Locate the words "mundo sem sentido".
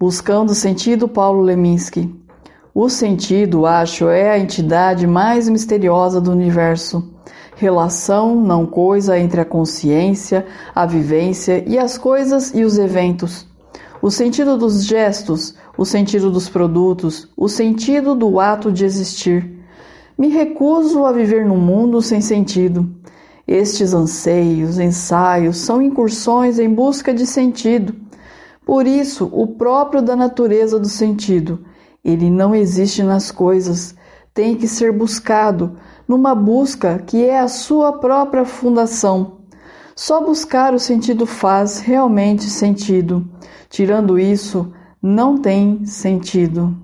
21.58-22.88